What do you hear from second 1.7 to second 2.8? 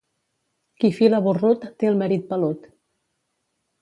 té el marit pelut.